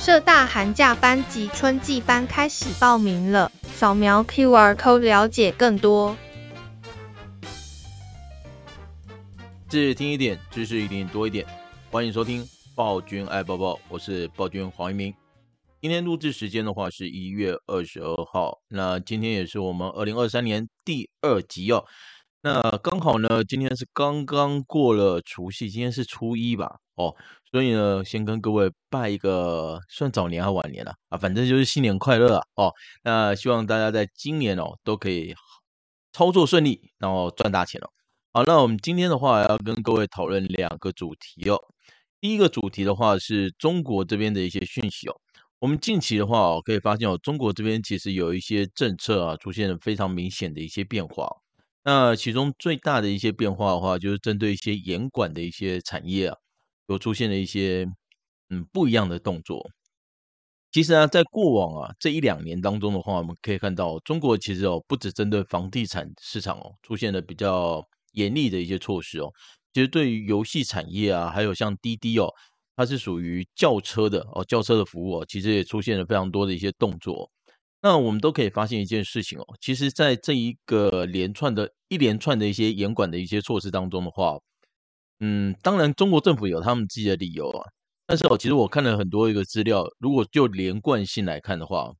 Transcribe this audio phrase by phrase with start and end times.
[0.00, 6.16] 社大寒假班及春季班开始报名了，扫描 QR Code 了解更多。
[9.68, 11.46] 知识听一点，知识一定多一点。
[11.90, 12.42] 欢迎收听
[12.74, 15.12] 暴君爱抱抱，我是暴君黄一鸣。
[15.82, 21.84] 今天录制时间的话是一月二十二号，那今天也是我们二零二三年第二集哦。
[22.42, 26.78] 那刚好呢，今天是刚刚过了除夕，今天是初一吧？
[26.94, 27.14] 哦，
[27.50, 32.42] 所以呢，先跟各位拜一个算早年还晚年了啊，反正就是新年快乐啊！
[32.54, 35.34] 哦，那希望大家在今年哦都可以
[36.14, 37.90] 操作顺利，然后赚大钱哦。
[38.32, 41.58] 好，那我们今天的话要跟各位讨论两个主题哦。
[42.22, 45.14] 第一个主题的话是中国这边的一些讯息哦。
[45.58, 51.28] 我们近期的话哦，可以发现哦，中国这边其实有一些政策啊，出现了非常明显的一些变化。
[51.84, 56.36] 那其中最大的一些变化的话，就是针对一些严管的一些产业啊，
[56.88, 57.86] 有出现了一些
[58.50, 59.70] 嗯不一样的动作。
[60.72, 69.32] 其实啊，在过往啊这一两年当中的话，我们可以看到，中国其实哦不只针对房地产市场哦出现了比较严厉的一些措施哦，
[69.72, 72.28] 其实对于游戏产业啊，还有像滴滴哦，
[72.76, 77.30] 它是属于轿车的哦，轿车的服务哦，其实也出现了非常多的一些动作。
[77.82, 84.38] 那我们都可以发现一件事情哦，其实，在这一个连串的一连串的一些严管的一些措施当中的话，
[85.20, 87.66] 嗯，当然中国政府有他们自己的理由啊，
[88.06, 91.92] 但是哦，其实我看了很多一个资料，如果就连贯性来看的话，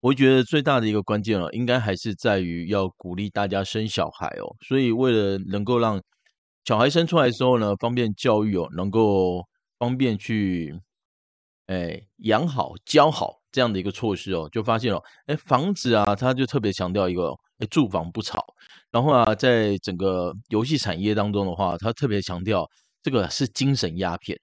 [0.00, 6.00] 我觉得最大的一个关键哦，应该还是在于要鼓励大家生小孩哦，所以为了能够让
[6.64, 9.44] 小孩生出来的时候呢，方便教育哦，能够
[9.78, 10.80] 方便去，
[11.70, 13.38] 哎，养好教好。
[13.52, 18.40] 这样的一个措施哦，就发现了，哎，房子啊，他就特别强调一个，哎，住房不炒。
[18.92, 22.64] 然后啊，在整个游戏产业当中的话，他特别强调
[23.02, 24.38] 这个是精神鸦片。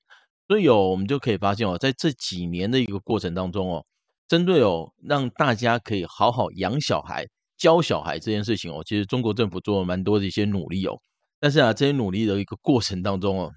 [0.50, 3.86] 所以哦，我们就可以发现哦，在这几年的一个过程当中哦，
[4.28, 7.25] 针对哦，让大家可以好好养小孩、
[7.58, 11.00] 教小孩这件事情哦，其实中国政府做了蛮多的一些努力哦。
[11.40, 13.53] 但是啊，这些努力的一个过程当中哦，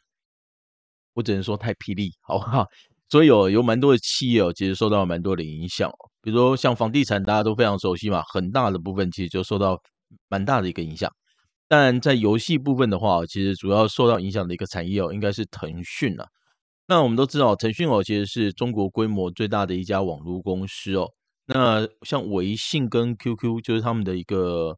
[1.14, 2.66] 我只能说太霹雳，好不好？
[3.10, 5.90] 所以有有蛮多的企业哦其实受到蛮多的影响，
[6.22, 9.78] 比如说像房地产，大家都非常熟悉嘛，很大的部分其实就受到
[10.28, 11.10] 蛮大的一个影响。
[11.68, 16.26] 但在游戏部分的话，其实主要受到影响的一个产业哦，应该是腾讯了。
[16.86, 21.08] 那我们都知道，腾讯哦，其实是中国规模最大的一家网络公司哦。
[21.46, 24.76] 那像微信跟 QQ 就是他们的一个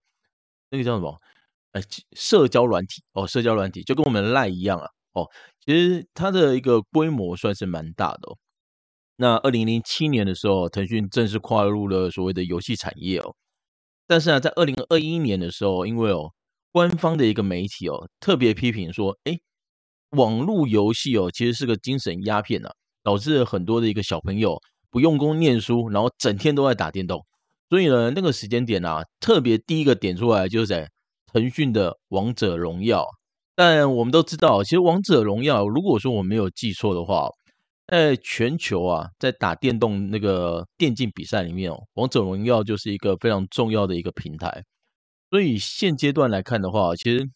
[0.71, 1.19] 那个叫什么？
[1.73, 1.81] 哎，
[2.15, 4.87] 社交软体哦，社交软体就跟我们的 LINE 一样啊。
[5.13, 5.29] 哦，
[5.65, 8.39] 其实它的一个规模算是蛮大的哦。
[9.17, 13.35] 那二零零七年的时候，腾讯正式跨入了所谓的游戏产业哦。
[14.07, 16.33] 但是啊，在二零二一年的时候，因为哦，
[16.73, 19.39] 官方的一个媒体哦，特别批评说，哎，
[20.11, 22.71] 网络游戏哦，其实是个精神鸦片呐，
[23.03, 27.25] 导致很多的一个小朋友不用功念书，然后整天都在打电动。
[27.69, 30.91] 所以呢，那个时间点啊，特别第一个点出来就是在
[31.33, 33.03] 腾讯的《王者荣耀》。
[33.55, 37.29] 但我们都知道，其实《王者荣耀》如果说我没有记错的话，
[37.87, 44.65] 在全球啊，在打电动那个电竞比赛里面哦，《王者荣耀》就是一个非常重要的一个平台。
[45.31, 47.29] 所以现阶段来看的话，其实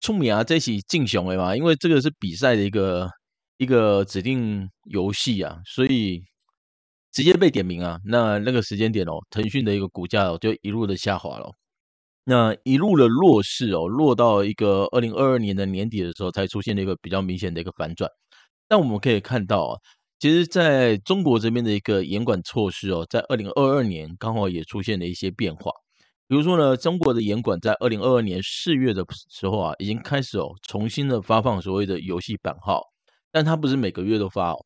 [0.00, 3.10] 聪明啊，这起竞雄的嘛，因为这个是比赛的一个
[3.56, 6.22] 一个指定游戏啊，所以
[7.12, 7.98] 直接被点名啊。
[8.04, 11.50] 那那个时间点哦，腾讯的一个股价哦，就一路的下滑了。
[12.24, 18.08] 那一路的弱势哦，落到一个二零二二年的年底的时候，才出现了一个比较明显的一个反转。
[18.68, 19.78] 但我们可以看到啊，
[20.20, 25.72] 其实在中国这边的一个严管措施哦，在二零二二年刚好也出现了一些变化。
[26.28, 32.80] 比如说呢，中国的严管在二零二二年四月的时候啊，已经开始哦，重新的发放所谓的游戏版号，
[33.32, 34.64] 但它不是每个月都发哦。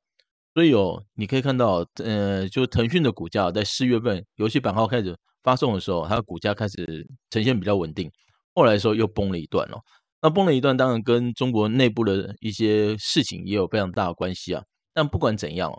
[0.55, 5.17] 所以哦，你可以看到，呃，就腾讯的股价在四月份游戏版号开始。
[5.47, 8.11] 发送的时候，它的股价开始呈现比较稳定，
[8.53, 9.79] 后来的时候又崩了一段哦。
[10.21, 14.65] 那崩了一段，当然跟中国内部的一些事情也有非常大的关系啊。
[14.93, 15.73] 但不管怎样，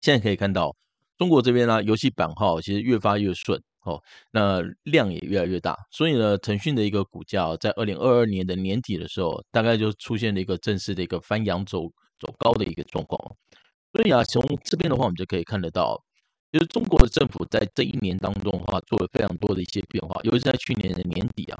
[0.00, 0.74] 现在可以看到
[1.18, 4.00] 中国这边呢，游戏版号其实越发越顺哦，
[4.30, 5.76] 那量也越来越大。
[5.90, 11.82] 所以呢，腾讯的一个股价在二零二二年的年底的时候，大概就出现了一个正式的一个翻扬走
[12.18, 13.20] 走高的一个状况。
[13.92, 16.02] 所以啊，从这边的话，我们就可以看得到。
[16.52, 21.58] 就是中国的政府在这一年当中的话，做了非常多的一些变化，尤其在去年的年底啊，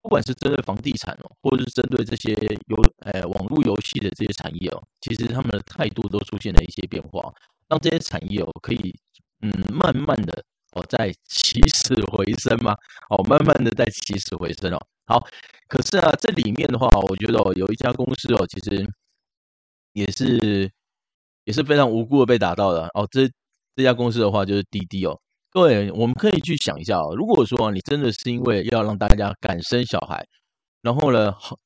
[0.00, 2.32] 不管是针对房地产哦，或者是针对这些
[2.66, 7.32] 游诶网络游戏的这些产业哦，其实他们的态度都出现了一些变化，
[7.68, 8.94] 让这些产业哦可以
[9.42, 10.42] 嗯慢慢的
[10.72, 12.74] 哦在起死回生嘛，
[13.10, 14.80] 哦慢慢的在起死回生哦。
[15.06, 15.26] 好，
[15.68, 18.88] 可是啊这里面的话，我觉得哦有一家公司哦，其实
[19.92, 20.70] 也是。
[21.46, 23.06] 也是非常无辜的被打到的哦。
[23.10, 23.30] 这
[23.76, 25.18] 这家公司的话就是滴滴哦。
[25.50, 30.26] 各位，我们可以去想一下哦，如果说你真的是因为要让大家敢生小孩，
[30.82, 31.56] 然后呢，好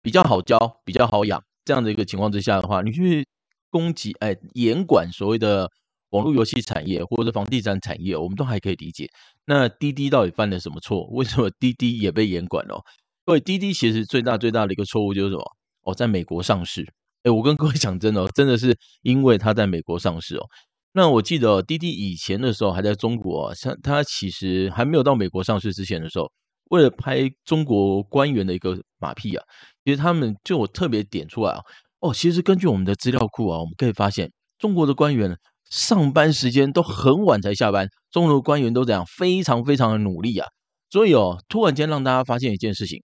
[0.00, 3.26] 比较好教、比较好养这样的一个情况之下的话，你去
[3.70, 5.68] 攻击哎严管所谓的
[6.10, 9.08] 网络游戏产业或者房地产产业，我们都还可以理解。
[9.46, 11.04] 那滴滴到底犯了什么错？
[11.10, 12.80] 为什么滴滴也被严管了？
[13.24, 15.44] 各位，滴滴其实最大最大的一个错误就是什么？
[15.82, 16.86] 哦，在美国上市。
[17.24, 20.46] 哎，我跟各位讲真的哦，真的是因为它在美国上市哦。
[20.94, 26.30] 那我记得，滴滴以前的时候还在中国哦，像它其实还没有到美国上市之前的时候，
[26.70, 29.42] 为了拍中国官员的一个马屁啊，
[29.84, 31.60] 其实他们就我特别点出来啊。
[32.00, 35.34] 哦，其实根据我们的资料库啊，我们可以发现中国的官员
[35.70, 40.46] 上班时间都很晚才下班，中国的官员都这样非常非常的努力啊。
[40.90, 43.02] 所以哦，突然间让大家发现一件事情。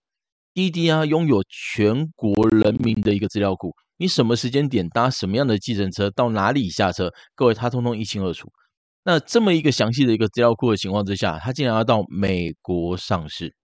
[0.59, 8.51] 滴滴啊，拥有全国人民的一个资料库，你什么时间点搭什么样的计程车，到哪里下车，各位他通通一清二楚。
[9.05, 13.55] 那这么一个详细的一个资料库的情况之下，他竟然要到美国上市，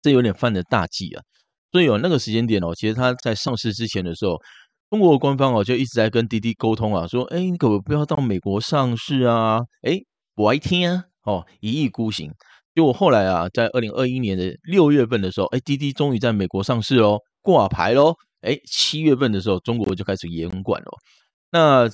[0.00, 1.22] 这有点犯了大忌啊。
[1.72, 4.36] 所以有那个时间点哦，其实他在上市之前的时候，
[4.88, 9.98] 中国官方哦就一直在跟滴滴沟通啊，说，哎，你可不可以不要到美国上市啊，哎，
[10.36, 12.30] 我爱听啊，哦，一意孤行。
[12.74, 18.14] 结果后来啊，在二零二一年的六月份的时候，哎，滴滴终于在美国上市喽，挂牌喽。
[18.40, 20.90] 哎，七月份的时候，中国就开始严管了。
[21.50, 21.88] 那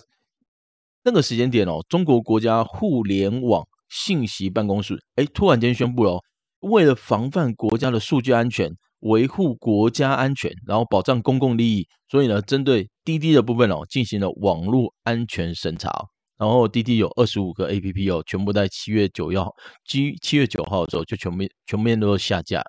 [1.02, 6.20] 那个时间点哦，中国国家互联网信息办公室哎，突然间宣布了，
[6.60, 8.70] 为了防范国家的数据安全，
[9.00, 15.90] 维护国家安全，然后保障公共利益，所以呢，针对滴滴的部分哦，进行了网络安全审查。
[16.38, 19.52] 然后滴滴有二十五个 APP 哦，全部在七月九号，
[19.84, 22.64] 七七月九号的时候就全面全面都下架，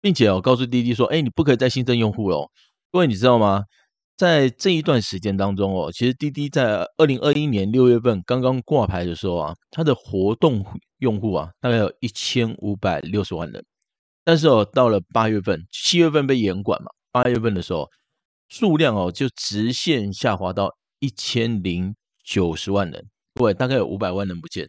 [0.00, 2.50] 并且我告诉滴滴说，哎，你不可以再新增用户了。
[2.90, 3.64] 各位你知道吗？
[4.16, 10.64] 在这一段时间当中哦，其实滴滴在二零二一年六月份刚刚挂牌的时候啊，它的活动
[10.98, 13.64] 用户啊大概有一千五百六十万人，
[14.24, 17.90] 但是哦，到了八月份，七月份被严管嘛，八月份的时候
[18.48, 21.94] 数量哦就直线下滑到一千零。
[22.24, 24.66] 九十万人，各位大概有五百万人不见，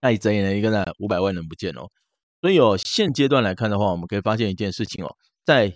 [0.00, 1.88] 太贼了一个呢，五百万人不见哦。
[2.40, 5.14] 所以哦，现阶段来看的话，我们可以发现一件事情哦，
[5.44, 5.72] 在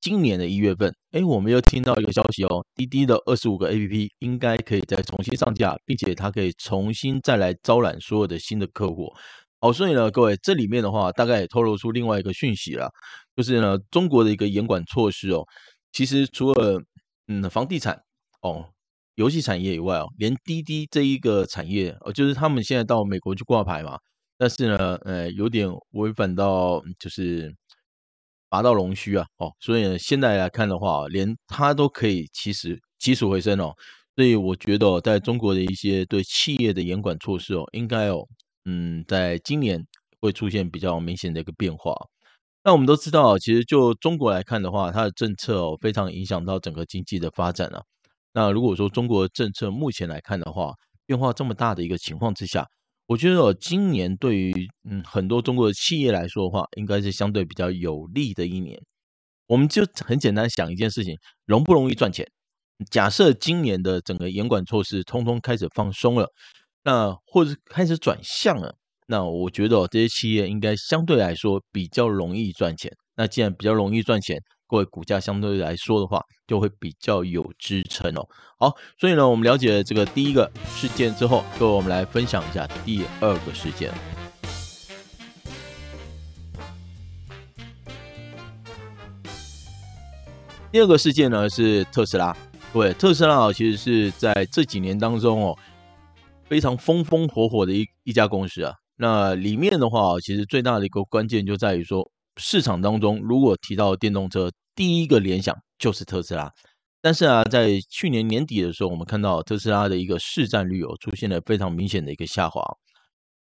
[0.00, 9.12] 今年的一月份，哎，我们又听到一个消息哦，滴滴的二十五个 APP 应该可以再重新上架，并且它可以重新再来招揽所有的新的客户。
[9.60, 12.90] 好，所以呢，各位这里面的话，大概也透露出另外一个讯息了，
[13.34, 15.46] 就是呢，中国的一个严管措施哦，
[15.92, 16.82] 其实除了
[17.28, 18.02] 嗯房地产
[18.42, 18.68] 哦。
[19.16, 23.98] 游戏产业以外哦，连滴滴这一个产业哦，就是他们现在到美国去挂牌嘛，
[24.38, 27.54] 但是呢，呃，有点违反到就是
[28.48, 33.74] 拔到龙须啊，哦，所以呢，现在来看的话，连它都可以起死起死回生哦，
[34.16, 38.26] 所以我觉得，在中国的一些对企业的严管措施哦，应该哦，
[38.64, 39.84] 嗯，在今年
[40.20, 41.94] 会出现比较明显的一个变化。
[42.64, 47.82] 那我们都知道，其实就中国来看的话，它的政策哦，非常影响到整个经济的发展啊。
[48.32, 50.72] 那如果说中国政策目前来看的话，
[51.06, 52.66] 变化这么大的一个情况之下，
[53.06, 58.80] 我觉得今年对于嗯很多中国的企业来说的话，应该是相对比较有利的一年。
[59.46, 61.14] 我们就很简单想一件事情，
[61.44, 62.26] 容不容易赚钱？
[62.90, 66.26] 假设今年的整个严管措施通通开始放松了，
[66.84, 68.74] 那或者开始转向了，
[69.06, 72.90] 那我觉得这些企业应该相对来说比较容易赚钱。
[73.14, 74.40] 那既然比较容易赚钱，
[74.72, 78.26] 各位股价相对来说的话，就会比较有支撑哦。
[78.58, 83.92] 好，所以呢，我们了解了这个第一个事件之后，各位我们来分享一下第二个事件。
[90.70, 92.34] 第二个事件呢是特斯拉，
[92.72, 95.58] 各位，特斯拉其实是在这几年当中哦，
[96.44, 98.72] 非常风风火火的一一家公司啊。
[98.96, 102.10] 那里面的话，其实最大的一个关键就在于说，
[102.42, 106.50] 市场当中如果提到电动车，第一个联想就是特斯拉，
[107.00, 112.60] 但是啊，在去年年底的时候，我们看到特斯拉的一个市占率哦，出现了非常明显的一个下滑。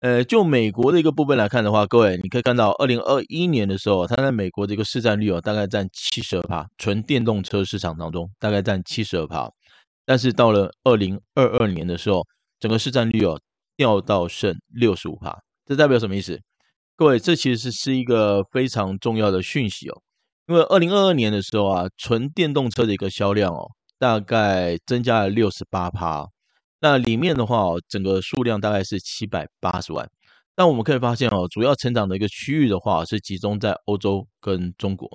[0.01, 9.49] 呃，就美国的一个部分来看的话，各位你可以看到，二零二一年的时候，它在美国的一个市占率哦，大概占七十二趴，纯电动车市场当中大概占七十二趴。
[10.05, 12.27] 但是到了二零二二年的时候，
[12.59, 13.41] 整个市占率哦
[13.77, 16.41] 掉到剩六十五趴，这代表什么意思？
[16.95, 20.03] 各位，这其实是一个非常重要的讯息哦。
[20.47, 23.67] 因为二零二二年的时候啊，纯电动车的一个销量哦，
[23.99, 26.27] 大概增加了六十八趴。
[26.81, 30.09] 那里面的话哦，整个数量大概是七百八十万。
[30.55, 35.09] 但我们可以发现哦，主要成长的一个区域的话是集中在欧洲跟中国。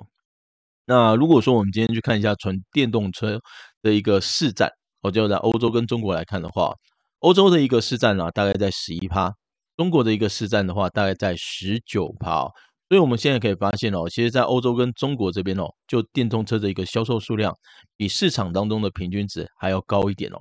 [0.84, 3.38] 那如果说我们今天去看一下纯电动车
[3.82, 4.70] 的一个市占，
[5.02, 6.74] 我就在欧洲跟中国来看的话，
[7.20, 9.32] 欧洲的一个市占呢，大概在十一趴，
[9.78, 12.42] 中国的一个市占的话，大概在十九趴。
[12.88, 17.54] 所以我们现在可以发现哦，其实，在欧洲跟中国这边哦，就电动车的一个销售数量，
[17.96, 20.38] 比市场当中的平均值还要高一点哦。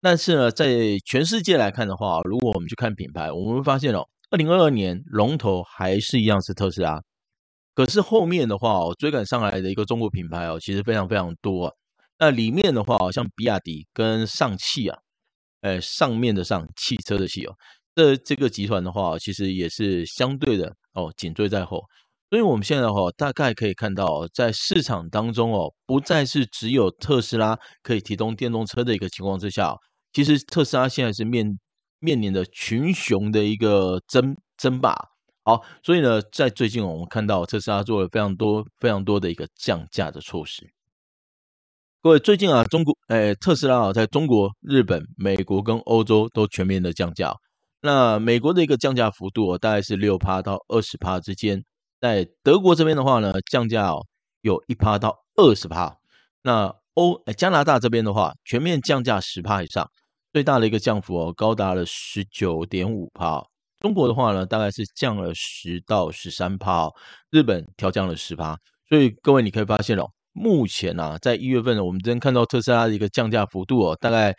[0.00, 7.02] 但是呢，在全世界来看的话，如果我们去看品牌，我们会发现哦，二零二二年龙头还是一样是特斯拉。
[7.74, 11.76] 可是后面的话哦，追赶上来的一个中国品牌哦，其实非常非常多。
[12.18, 14.98] 那里面的话，好像比亚迪跟上汽啊，
[15.62, 17.54] 哎，上面的上汽车的汽哦，
[17.94, 21.82] 这这个集团的话，其实也是相对的哦，紧追在后。
[22.30, 29.74] 所以我们现在的话，大概可以看到，在市场当中哦，不再是只有特斯拉可以提供电动车的一个情况之下，
[30.14, 31.58] 其实特斯拉现在是面
[31.98, 34.96] 面临着群雄的一个争争霸。
[35.44, 40.70] 好，所以呢，在最近我们看到特斯拉做了非常多、非常多的一个降价的措施。
[42.00, 47.34] 各位，最近啊，中国诶，特斯拉啊，在中国、日本、美国跟欧洲都全面的降价。
[47.82, 51.64] 那美国的一个降价幅度哦大概是六趴到二十趴之间。
[52.00, 54.06] 在德国这边的话呢，降价哦
[54.40, 55.96] 有一趴到二十趴。
[56.42, 59.90] 那欧诶加拿大这边的话，全面降价十趴以上，
[60.32, 63.44] 最大的一个降幅哦高达了十九点五趴。
[63.80, 66.88] 中国的话呢，大概是降了十到十三趴，
[67.30, 68.56] 日本调降了十趴，
[68.88, 74.32] 所以各位你可以发现哦，目前啊，在一月份呢，我们真看到特斯拉的一个降价幅度哦，大概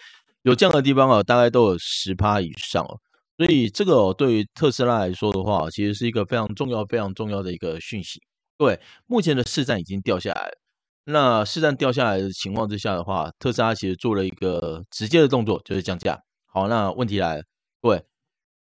[0.44, 2.98] 有降的地方哦，大概都有十趴以上哦，
[3.38, 8.22] 所以这个哦，对于特斯拉来说的话，其实是一个非常重要、非常重要的一个讯息。
[8.58, 10.58] 各位，目前的市占已经掉下来了，
[11.06, 16.22] 那市占掉下来的情况之下的话，特斯拉其实做了一个直接的动作，就是降价。
[16.46, 17.44] 好，那问题来了，
[17.82, 18.04] 各位。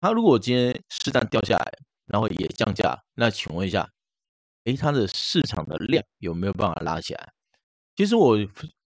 [0.02, 1.74] 它如果今天市占掉下来，
[2.06, 3.88] 然后也降价，那请问一下，
[4.66, 7.32] 诶，它的市场的量有没有办法拉起来？
[7.96, 8.38] 其实我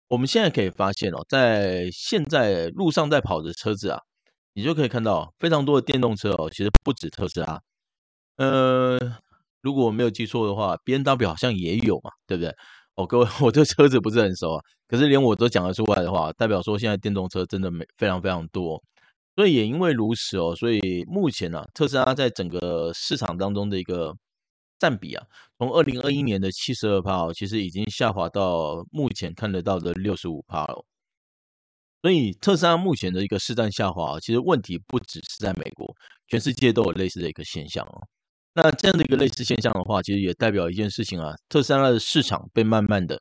[0.08, 4.00] 我们现在可以发现哦，在现在路上在跑的车子啊，
[4.58, 7.60] 你就可以看到非常多的电动车哦，其实不止特斯拉，
[8.38, 8.98] 呃，
[9.62, 12.52] 如果我没有记错的话，BMW 好像也有嘛，对不对？
[12.96, 18.82] 哦，各位， 我对车子不是很熟啊，可是连我都讲得出来的话，代表说现在电动车真的没非常非常多。
[19.36, 24.12] 所以也因为如此哦，所以目前呢、啊，特斯拉在整个市场当中的一个
[24.80, 25.24] 占比啊，
[25.56, 30.84] 从二零二一年的七十二趴哦，其实已经下滑到目前看得到的六十五趴了。
[32.02, 35.92] 所以特斯拉目前的一个市占下滑，其实问题不只是在美国，
[36.28, 38.06] 全世界都有类似的一个现象哦。
[38.54, 43.20] 那这样的一个类似现象的话，其实也代表一件事情啊，特斯拉的市场被慢慢的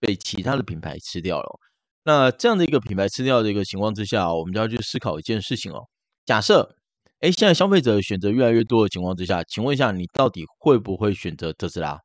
[0.00, 1.60] 被其他的品牌吃掉了。
[2.04, 5.82] 那这样的一个品牌吃掉的一个情况之下，我们就要去思考一件事情哦。
[6.26, 6.76] 假设，
[7.20, 11.98] 哎，现在消费者选择越来越多的情况之下，请问一下，你到底会不会选择特斯拉？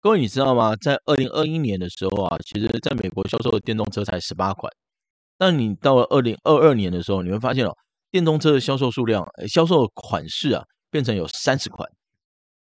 [0.00, 0.76] 各位，你知道吗？
[0.76, 4.72] 在二零二一年的时候啊，其实在美国销售的电动车才十八款，
[5.36, 7.76] 但你到了二零二二年的时候，你会发现哦，
[8.10, 11.88] 电动车的销售数量，销售款式啊，变成有三十款。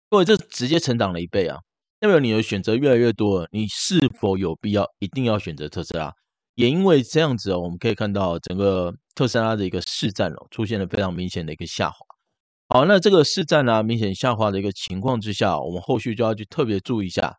[0.10, 1.58] 各位，这直接成长了一倍啊！
[2.00, 6.14] 代表你的选择越来越多了，你是否有必要一定要选择特斯拉？
[6.56, 11.98] 也因为这样子哦，我们可以看到整个特斯拉的一个市占哦，出现了非常明显的一个下滑。
[12.70, 17.38] 好，那这个市占呢，明显下滑的一个情况之下，我们后续就要去特别注意一下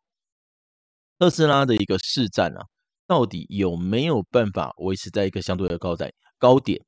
[1.19, 2.65] 特斯拉的一个市占啊，
[3.09, 6.81] 到底有没有办法维持在一个相对的高在高点？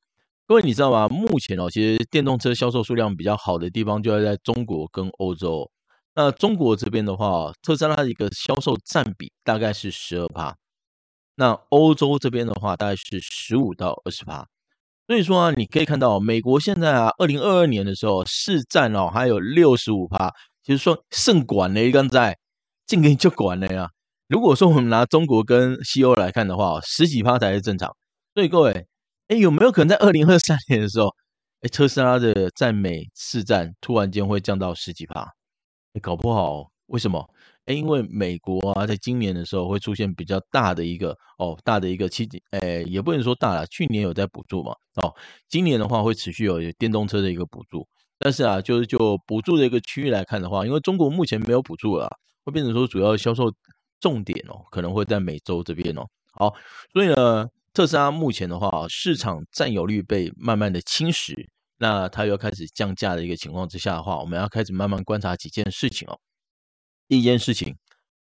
[0.47, 1.09] 各位你知道吗？
[1.09, 5.71] 目前哦，其实电动车销售数量比较好的地方就要在中国跟欧洲。
[6.15, 10.55] 那中国这边的话，特斯拉的一个销售占比大概是十二趴。
[11.37, 14.45] 那欧洲这边的话，大概是十五到二十趴，
[15.07, 20.31] 所以说啊，你可以看到美国现在啊，二零二二年的时候市占哦还有六十五趴，
[20.65, 22.37] 其实说胜管了，刚才
[22.87, 23.89] 进给你就管了呀。
[24.31, 27.91] 如果说我们拿中国跟西欧来看的话，十几趴才是正常。
[28.33, 28.87] 所以各位，
[29.27, 31.09] 哎，有没有可能在二零二三年的时候，
[31.63, 35.27] 哎，特斯拉的在美市占突然间会降到十几趴？
[36.01, 37.29] 搞不好为什么？
[37.65, 44.73] 诶，因为美国啊，在今年的时候会出现比较大的一个哦，大的一个期，诶，也不能说大了，去年有在补助嘛，
[45.03, 45.13] 哦，
[45.49, 47.85] 今年的话会持续有电动车的一个补助，
[48.17, 52.09] 但是啊，就是就补助的一个区域来看的话，因为中国目前没有补助了，
[52.45, 53.53] 会变成说主要销售
[54.01, 56.55] 重点哦，可能会在美洲这边哦，好，
[56.93, 61.35] 所以呢，特斯拉目前的话，市场占有率被慢慢的侵蚀，
[61.79, 66.19] 那它又开始降价的一个情况之下的话，我们要开始慢慢观察几件事情哦。
[67.09, 67.75] 第一件事情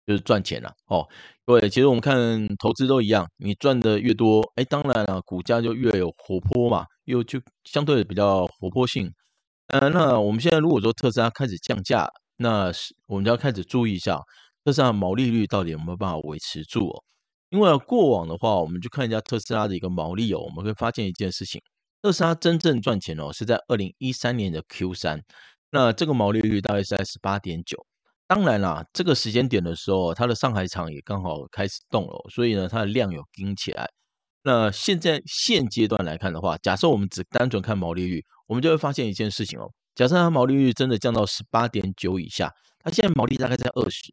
[0.06, 1.08] 就是赚钱了哦，
[1.46, 9.10] 各位，其实我们看投资都一样，你赚的越多，哎，当然了，股价就越有活泼嘛，又就相对的比较活泼性。
[9.68, 14.20] 呃，那我们现在如果说特斯拉开始降价，那是我们就要开始注意一下，
[14.64, 17.04] 特斯拉毛利率到底有没有办法维持住哦？
[17.50, 21.60] 因为过往的话，我们就看一下特斯拉的一个毛利哦，我们会发现一件事情：
[22.02, 25.22] 特斯拉真正赚钱哦，是在二零一三年的 Q 三，
[25.70, 27.86] 那这个毛利率大概是在十八点九。
[28.26, 33.86] 当然啦，这个时间点的时候，它的上海厂也刚好开始动了，所以呢，它的量有跟起来。
[34.42, 39.70] 那现在现阶段来看的话，假设我们只单纯看毛利率，我们就会发现一件事情哦。
[39.94, 44.12] 假设它毛利率真的降到十八点九以下，它现在毛利大概在二十，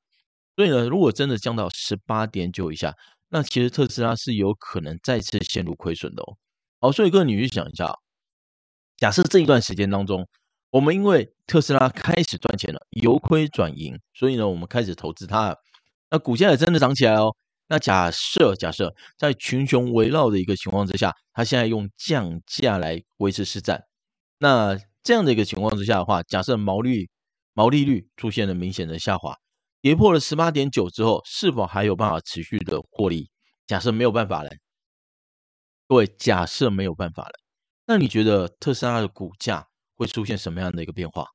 [0.61, 2.95] 所以呢，如果真的降到十八点九以下，
[3.29, 6.37] 那其实特斯拉是有可能再次陷入亏损的哦。
[6.79, 7.91] 好，所以各位你去想一下，
[8.95, 10.27] 假设这一段时间当中，
[10.69, 15.57] 我们因为特斯拉开始赚钱了，由亏转盈，所以呢，我们开始投资它，
[16.11, 17.35] 那股价也真的涨起来哦。
[17.67, 23.83] 那假设假设在群雄围绕的一个情况之下，它现在用降价来维持市占，
[24.37, 24.77] 那。
[25.03, 27.09] 这样的一个情况之下的话，假设毛利
[27.55, 29.35] 毛利率出现了明显的下滑，
[29.81, 33.29] 跌破了十八点九之后，是否还有办法持续的获利？
[33.65, 34.49] 假设没有办法了，
[35.87, 37.33] 各位，假设没有办法了，
[37.87, 41.25] 那你觉得特斯拉的股价会出现什么样的一个变化？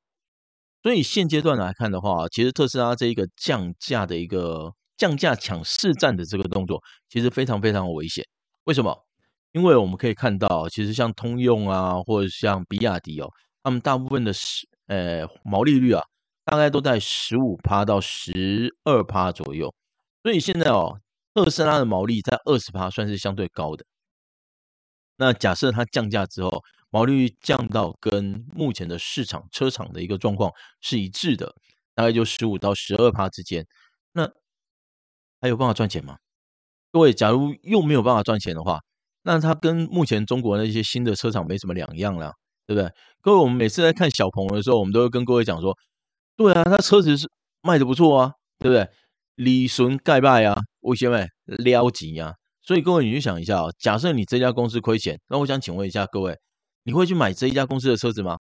[0.83, 8.25] 所以现阶段来看的话，其实特斯拉这一个降价的一个降价抢市占的这个动作，其实非常非常危险。
[8.65, 8.97] 为什么？
[9.53, 13.29] 因为我们可以看到，其实像通用啊，或者像比亚迪哦。
[13.63, 16.05] 他们大部分的十呃毛利率啊，
[16.47, 19.75] 大概都在十五趴到十二趴左右，
[20.23, 21.01] 所以现在哦，
[21.35, 23.85] 特斯拉的毛利在二十趴算是相对高的。
[25.17, 31.53] 那假设它降价之后，毛利率降到跟目前的市场车厂的一个状况是一致的，
[31.95, 33.67] 大概就十五到十二趴之间，
[34.13, 34.31] 那
[35.41, 36.17] 还有办法赚钱吗？
[36.93, 38.81] 各位，假如又没有办法赚钱的话，
[39.23, 42.33] 那它跟目前中国那些新的车厂没什么两样了。
[42.69, 42.91] 对不对？
[43.21, 45.73] 各位，我们每次在看小鹏的时候，我们都会跟各位讲说，
[46.37, 47.29] 对啊，他车子是
[47.63, 48.89] 卖的不错啊，对不对？
[49.37, 52.33] 李顺盖拜啊，为什么撩急啊？
[52.63, 56.37] 所以各位，你去想一下啊，假设你这家公司亏钱，那我想请问一下各位，
[56.85, 58.39] 你会去买这一家公司的车子吗？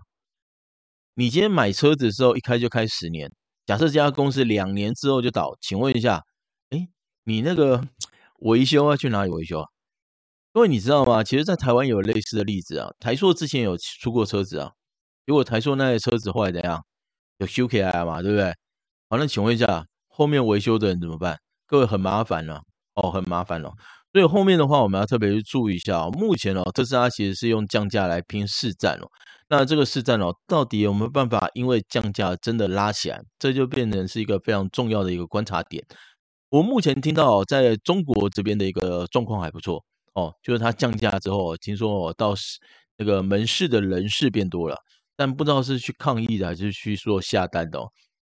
[1.14, 3.32] 你今天买车子的时候一开就开十年，
[3.64, 6.22] 假设这家公司两年之后就倒，请问一下，
[6.70, 6.86] 哎，
[7.24, 7.82] 你那个
[8.40, 9.66] 维修要去哪里维修啊？
[10.54, 11.22] 因为你知道吗？
[11.22, 12.90] 其实，在台湾有类似的例子啊。
[12.98, 14.72] 台塑之前有出过车子啊，
[15.26, 16.82] 结果台塑那些车子后来怎样？
[17.38, 18.52] 有修起来嘛，对不对？
[19.08, 21.38] 好，那请问一下，后面维修的人怎么办？
[21.66, 22.62] 各位很麻烦了
[22.94, 23.72] 哦，很麻烦了。
[24.12, 26.08] 所以后面的话，我们要特别去注意一下。
[26.08, 29.06] 目前哦，特斯拉其实是用降价来拼市占哦。
[29.48, 33.20] 那这个市占哦，到底有没有办法因为降价真的拉起来？
[33.38, 35.84] 这就变成是一个非常重要的一个观察点。
[36.48, 39.84] 我目前听到在中国这边的一个状况还不错。
[40.14, 42.34] 哦，就是它降价之后，听说哦，到
[42.96, 44.76] 那个门市的人士变多了，
[45.16, 47.80] 但不知道是去抗议的还是去说下单的。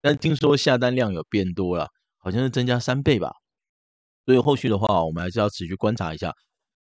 [0.01, 3.33] 但听说下单量有变多了，好像是增加三倍吧。
[4.25, 6.33] 所以后续的话，我们还是要持续观察一下。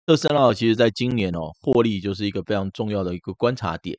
[0.04, 3.98] 特斯拉其实在今年哦，获利就是一个非常重要的一个观察点。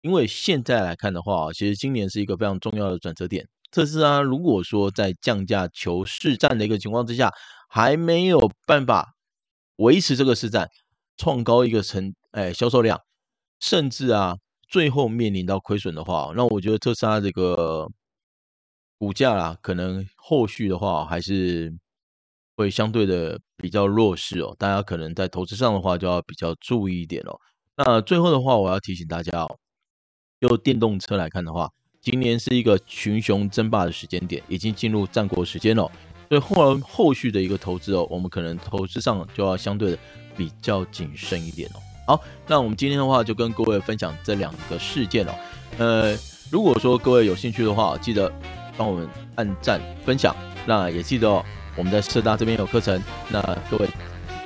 [0.00, 3.46] 因为现在来看的话，其实今年是一个非常重要的转折点。
[3.70, 7.30] 特斯拉如果说在降价求市占的一个情况之下，
[7.68, 9.14] 还没有办法。
[9.76, 10.68] 维持这个市占，
[11.16, 13.00] 创高一个成哎销售量，
[13.60, 14.34] 甚至啊
[14.68, 17.88] 最后面临到亏损的话，那我觉得特斯拉这个
[18.98, 21.74] 股价啊，可能后续的话还是
[22.56, 24.54] 会相对的比较弱势哦。
[24.58, 27.38] 大家可能在投资上的话就要比较注意一点哦。
[27.76, 29.58] 那最后的话，我要提醒大家哦，
[30.40, 31.70] 就电动车来看的话，
[32.02, 35.90] 今年是一个群雄争霸的时间点，已经进入战国时间了。
[36.28, 39.98] 所以后后续的一个投资哦，我们可能投资上就要相对的
[40.36, 41.80] 比较谨慎一点哦。
[42.08, 45.34] 好，那我们今天的话就跟各位分享这两个事件哦。
[45.76, 46.16] 呃，
[46.50, 48.32] 如果说各位有兴趣的话，记得
[48.78, 50.34] 帮我们按赞分享。
[50.64, 51.44] 那也记得哦，
[51.76, 52.98] 我们在社大这边有课程。
[53.28, 53.86] 那各位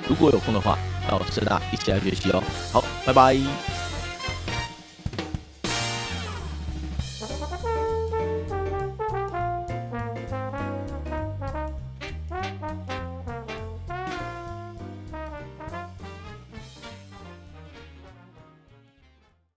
[0.09, 0.77] 如果有空的话，
[1.09, 2.43] 到社大一起来学习哦。
[2.73, 3.82] 好，拜拜。